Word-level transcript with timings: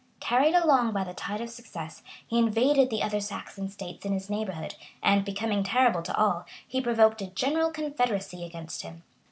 Carried 0.19 0.55
along 0.55 0.93
by 0.93 1.03
the 1.03 1.13
tide 1.13 1.41
of 1.41 1.51
success, 1.51 2.01
he 2.25 2.39
invaded 2.39 2.89
the 2.89 3.03
other 3.03 3.19
Saxon 3.21 3.69
states 3.69 4.03
in 4.03 4.13
his 4.13 4.31
neighborhood, 4.31 4.73
and 5.03 5.23
becoming 5.23 5.61
terrible 5.63 6.01
to 6.01 6.17
all, 6.17 6.43
he 6.67 6.81
provoked 6.81 7.21
a 7.21 7.27
general 7.27 7.69
confederacy 7.69 8.43
against 8.43 8.81
him. 8.81 9.03